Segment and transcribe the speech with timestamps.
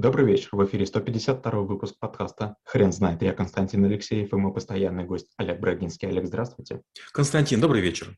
[0.00, 0.50] Добрый вечер.
[0.52, 3.20] В эфире 152 выпуск подкаста «Хрен знает».
[3.20, 6.06] Я Константин Алексеев и мой постоянный гость Олег Брагинский.
[6.06, 6.82] Олег, здравствуйте.
[7.10, 8.16] Константин, добрый вечер.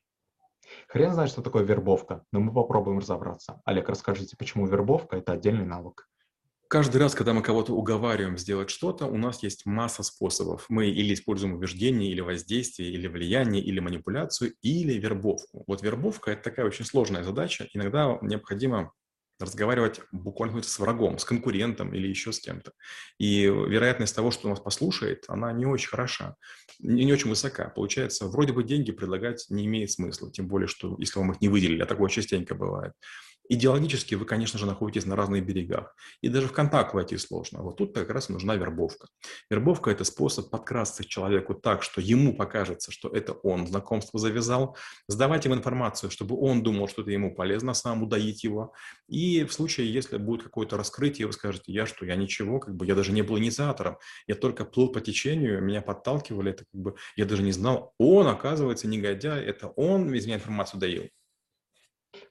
[0.89, 3.63] Хрен знает, что такое вербовка, но мы попробуем разобраться.
[3.65, 6.07] Олег, расскажите, почему вербовка– это отдельный навык?
[6.69, 10.67] Каждый раз, когда мы кого-то уговариваем сделать что-то, у нас есть масса способов.
[10.69, 15.65] Мы или используем убеждение, или воздействие, или влияние, или манипуляцию, или вербовку.
[15.67, 17.69] Вот вербовка– это такая очень сложная задача.
[17.73, 18.93] Иногда необходимо
[19.41, 22.73] разговаривать буквально с врагом, с конкурентом или еще с кем-то.
[23.19, 26.37] И вероятность того, что он вас послушает, она не очень хороша,
[26.79, 27.69] не, очень высока.
[27.69, 31.49] Получается, вроде бы деньги предлагать не имеет смысла, тем более, что если вам их не
[31.49, 32.93] выделили, а такое частенько бывает.
[33.53, 35.97] Идеологически вы, конечно же, находитесь на разных берегах.
[36.21, 37.63] И даже в контакт войти сложно.
[37.65, 39.09] Вот тут как раз нужна вербовка.
[39.51, 44.77] Вербовка– это способ подкрасться к человеку так, что ему покажется, что это он знакомство завязал,
[45.09, 48.73] сдавать ему информацию, чтобы он думал, что это ему полезно, самому доить его.
[49.09, 52.87] И в случае, если будет какое-то раскрытие, вы скажете, я что, я ничего, как бы
[52.87, 53.99] я даже не был инициатором,
[54.29, 58.29] я только плыл по течению, меня подталкивали, это как бы я даже не знал, он,
[58.29, 61.09] оказывается, негодяй, это он из меня информацию доил.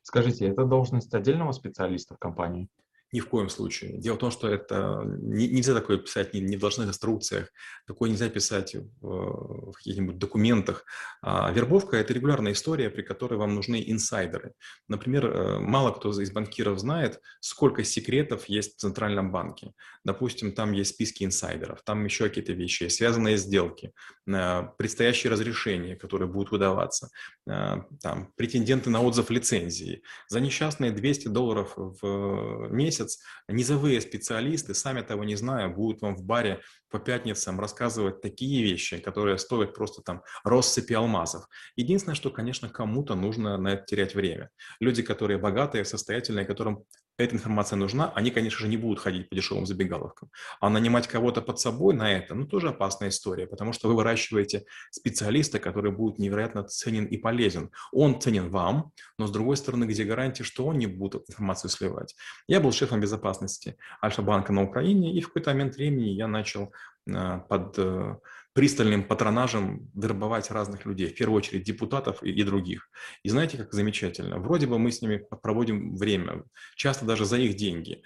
[0.02, 2.67] Скажите, это должность отдельного специалиста в компании?
[3.12, 3.98] Ни в коем случае.
[3.98, 7.50] Дело в том, что это не, нельзя такое писать не, не в должных инструкциях,
[7.88, 10.86] такое нельзя писать в, в каких-нибудь документах.
[11.22, 14.54] А вербовка– это регулярная история, при которой вам нужны инсайдеры.
[14.88, 19.74] Например, э, мало кто из банкиров знает, сколько секретов есть в Центральном банке.
[20.04, 23.92] Допустим, там есть списки инсайдеров, там еще какие-то вещи, связанные сделки,
[24.28, 27.10] э, предстоящие разрешения, которые будут выдаваться,
[27.50, 30.04] э, там, претенденты на отзыв лицензии.
[30.28, 36.16] За несчастные 200 долларов в месяц месяц низовые специалисты, сами того не зная, будут вам
[36.16, 41.46] в баре по пятницам рассказывать такие вещи, которые стоят просто там россыпи алмазов.
[41.76, 44.50] Единственное, что, конечно, кому-то нужно на это терять время.
[44.80, 46.86] Люди, которые богатые, состоятельные, которым
[47.20, 50.31] эта информация нужна, они, конечно же, не будут ходить по дешевым забегаловкам.
[50.62, 54.64] А нанимать кого-то под собой на это, ну, тоже опасная история, потому что вы выращиваете
[54.90, 57.72] специалиста, который будет невероятно ценен и полезен.
[57.92, 62.16] Он ценен вам, но, с другой стороны, где гарантия, что он не будет информацию сливать?
[62.47, 66.74] Я был шефом безопасности Альфа-банка на Украине, и в какой-то момент времени я начал
[67.06, 68.17] под э,
[68.53, 72.90] пристальным патронажем вербовать разных людей, в первую очередь депутатов и, и других.
[73.23, 74.38] И знаете, как замечательно?
[74.40, 76.44] Вроде бы мы с ними проводим время,
[76.75, 78.03] часто даже за их деньги.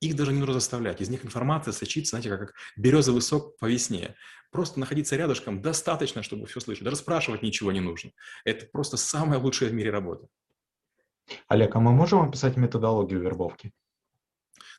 [0.00, 1.00] Их даже не нужно заставлять.
[1.00, 4.14] Из них информация сочится, знаете, как, как березовый сок по весне.
[4.50, 6.84] Просто находиться рядышком достаточно, чтобы все слышать.
[6.84, 8.12] Даже спрашивать ничего не нужно.
[8.44, 10.28] Это просто самая лучшая в мире работа.
[11.48, 13.72] Олег, а мы можем описать методологию вербовки?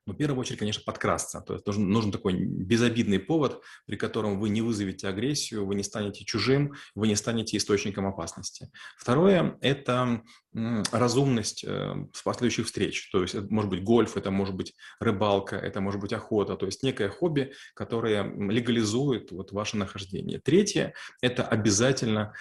[0.10, 1.40] Но в первую очередь, конечно, подкрасться.
[1.42, 5.84] То есть нужен, нужен такой безобидный повод, при котором вы не вызовете агрессию, вы не
[5.84, 8.72] станете чужим, вы не станете источником опасности.
[8.98, 10.24] Второе– это
[10.54, 11.94] разумность э,
[12.24, 13.10] последующих встреч.
[13.12, 16.56] То есть это может быть гольф, это может быть рыбалка, это может быть охота.
[16.56, 20.40] То есть некое хобби, которое легализует вот ваше нахождение.
[20.40, 22.34] Третье– это обязательно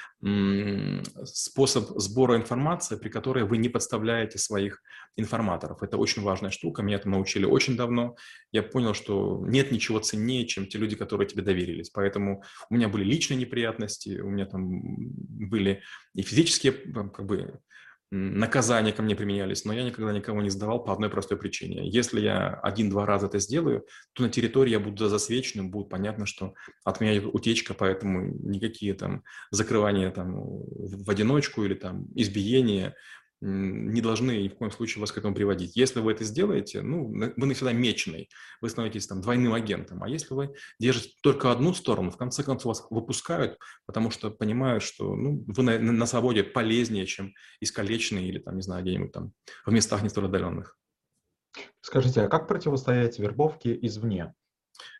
[1.25, 4.83] способ сбора информации, при которой вы не подставляете своих
[5.17, 5.83] информаторов.
[5.83, 6.83] Это очень важная штука.
[6.83, 8.17] Меня этому научили очень давно.
[8.53, 11.91] Я понял, что нет ничего ценнее, чем те люди, которые тебе доверились.
[11.91, 15.83] Поэтому у меня были личные неприятности, у меня там были
[16.15, 17.61] и физические как бы
[18.11, 21.89] наказания ко мне применялись, но я никогда никого не сдавал по одной простой причине.
[21.89, 26.55] Если я один-два раза это сделаю, то на территории я буду засвеченным, будет понятно, что
[26.85, 32.97] от меня утечка, поэтому никакие там закрывания там в одиночку или там избиения
[33.41, 35.77] не должны ни в коем случае вас к этому приводить.
[35.77, 38.29] Если вы это сделаете, ну, вы навсегда меченый,
[38.61, 40.03] вы становитесь там двойным агентом.
[40.03, 44.83] А если вы держите только одну сторону, в конце концов вас выпускают, потому что понимают,
[44.83, 49.33] что ну, вы на, на свободе полезнее, чем искалеченный или там, не знаю, где-нибудь там
[49.65, 50.77] в местах не столь отдаленных.
[51.81, 54.35] Скажите, а как противостоять вербовке извне?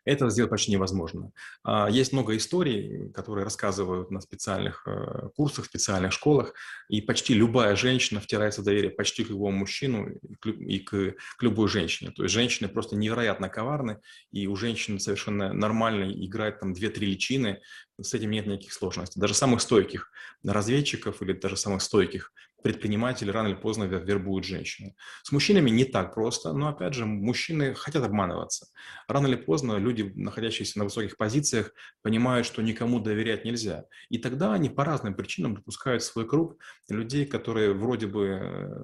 [0.05, 1.31] Это сделать почти невозможно.
[1.63, 6.53] А, есть много историй, которые рассказывают на специальных э, курсах, специальных школах,
[6.89, 10.09] и почти любая женщина втирается в доверие почти к любому мужчину
[10.45, 12.11] и к, к любой женщине.
[12.11, 13.99] То есть женщины просто невероятно коварны,
[14.31, 17.61] и у женщин совершенно нормально играть там 2-3 личины,
[18.01, 19.19] с этим нет никаких сложностей.
[19.19, 20.11] Даже самых стойких
[20.43, 22.31] разведчиков или даже самых стойких
[22.61, 24.95] предпринимателей рано или поздно вербуют женщины.
[25.23, 28.67] С мужчинами не так просто, но опять же, мужчины хотят обманываться.
[29.07, 33.85] Рано или поздно люди, находящиеся на высоких позициях, понимают, что никому доверять нельзя.
[34.09, 36.57] И тогда они по разным причинам допускают в свой круг
[36.89, 38.83] людей, которые вроде бы э,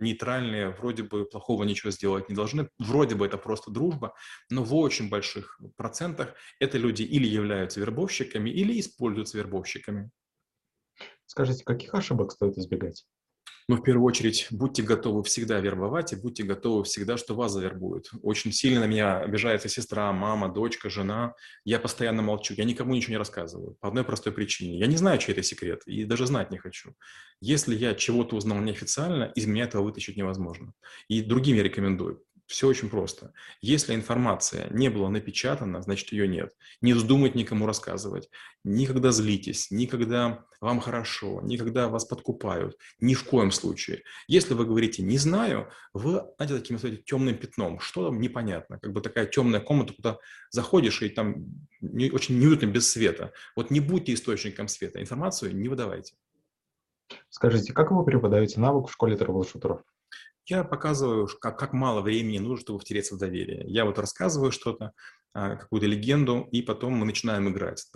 [0.00, 4.14] нейтральные, вроде бы плохого ничего сделать не должны, вроде бы это просто дружба,
[4.50, 10.10] но в очень больших процентах это люди или являются вербовщиками, или используются вербовщиками.
[11.24, 13.06] Скажите, каких ошибок стоит избегать?
[13.70, 18.10] Но в первую очередь будьте готовы всегда вербовать и будьте готовы всегда, что вас завербуют.
[18.20, 21.34] Очень сильно на меня обижается сестра, мама, дочка, жена.
[21.64, 23.76] Я постоянно молчу, я никому ничего не рассказываю.
[23.78, 24.76] По одной простой причине.
[24.76, 26.96] Я не знаю, чей это секрет и даже знать не хочу.
[27.40, 30.72] Если я чего-то узнал неофициально, из меня этого вытащить невозможно.
[31.06, 32.24] И другим я рекомендую.
[32.50, 33.32] Все очень просто.
[33.60, 36.52] Если информация не была напечатана, значит ее нет.
[36.80, 38.28] Не вздумать никому рассказывать.
[38.64, 42.76] Никогда злитесь, никогда вам хорошо, никогда вас подкупают.
[42.98, 44.02] Ни в коем случае.
[44.26, 47.78] Если вы говорите «не знаю», вы, знаете, таким знаете, темным пятном.
[47.78, 48.80] Что там непонятно.
[48.80, 50.18] Как бы такая темная комната, куда
[50.50, 51.46] заходишь, и там
[51.80, 53.32] не, очень неуютно без света.
[53.54, 55.00] Вот не будьте источником света.
[55.00, 56.14] Информацию не выдавайте.
[57.28, 59.82] Скажите, как вы преподаете навык в школе трэблшутеров?
[60.50, 63.64] Я показываю, как, как мало времени нужно, чтобы втереться в доверие.
[63.68, 64.92] Я вот рассказываю что-то,
[65.32, 67.86] а, какую-то легенду, и потом мы начинаем играть.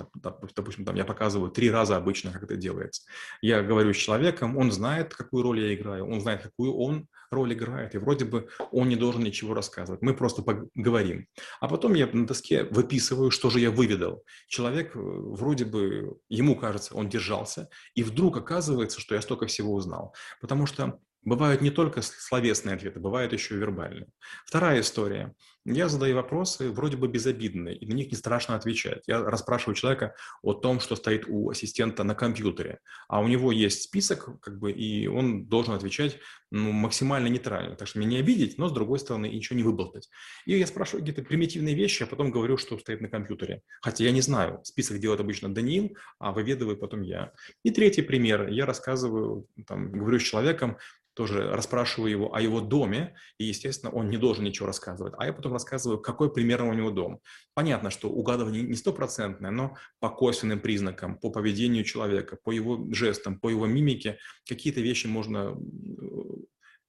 [0.54, 3.02] Допустим, там я показываю три раза обычно, как это делается.
[3.42, 7.54] Я говорю с человеком, он знает, какую роль я играю, он знает, какую он роль
[7.54, 10.00] играет, и вроде бы он не должен ничего рассказывать.
[10.00, 11.26] Мы просто поговорим.
[11.60, 14.22] А потом я на доске выписываю, что же я выведал.
[14.46, 19.74] Человек э, вроде бы, ему кажется, он держался, и вдруг оказывается, что я столько всего
[19.74, 20.14] узнал.
[20.40, 24.08] Потому что Бывают не только словесные ответы, бывают еще и вербальные.
[24.44, 25.34] Вторая история.
[25.66, 29.02] Я задаю вопросы вроде бы безобидные, и на них не страшно отвечать.
[29.06, 33.82] Я расспрашиваю человека о том, что стоит у ассистента на компьютере, а у него есть
[33.82, 36.18] список, как бы, и он должен отвечать
[36.50, 37.76] ну, максимально нейтрально.
[37.76, 40.10] Так что меня не обидеть, но с другой стороны ничего не выболтать.
[40.44, 43.62] И я спрашиваю какие-то примитивные вещи, а потом говорю, что стоит на компьютере.
[43.80, 47.32] Хотя я не знаю, список делает обычно Даниил, а выведываю потом я.
[47.62, 48.48] И третий пример.
[48.48, 50.76] Я рассказываю, там, говорю с человеком,
[51.14, 55.14] тоже расспрашиваю его о его доме, и, естественно, он не должен ничего рассказывать.
[55.16, 57.20] А я потом рассказываю, какой примерно у него дом.
[57.54, 63.40] Понятно, что угадывание не стопроцентное, но по косвенным признакам, по поведению человека, по его жестам,
[63.40, 65.56] по его мимике, какие-то вещи можно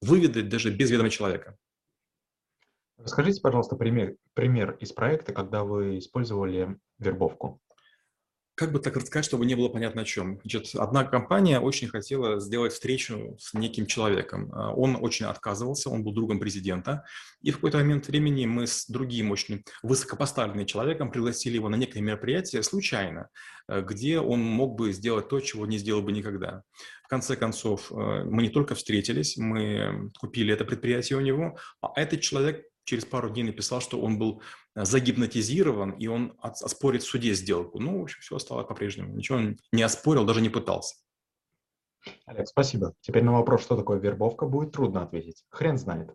[0.02, 1.58] выведать даже без ведома человека.
[2.98, 7.62] Расскажите, пожалуйста, пример, пример из проекта, когда вы использовали вербовку
[8.56, 10.40] как бы так рассказать, чтобы не было понятно о чем.
[10.42, 14.50] Значит, одна компания очень хотела сделать встречу с неким человеком.
[14.54, 17.04] А, он очень отказывался, он был другом президента.
[17.42, 22.00] И в какой-то момент времени мы с другим очень высокопоставленным человеком пригласили его на некое
[22.00, 23.28] мероприятие случайно,
[23.68, 26.64] э, где он мог бы сделать то, чего не сделал бы никогда.
[27.04, 31.92] В конце концов, э, мы не только встретились, мы купили это предприятие у него, а
[32.00, 34.42] этот человек через пару дней написал, что он был
[34.76, 37.80] э, загипнотизирован, и он оспорит в суде сделку.
[37.80, 39.14] Ну, в общем, все осталось по-прежнему.
[39.14, 40.96] Ничего он не оспорил, даже не пытался.
[42.26, 42.94] Олег, спасибо.
[43.02, 45.44] Теперь на вопрос, что такое вербовка, будет трудно ответить.
[45.50, 46.14] Хрен знает.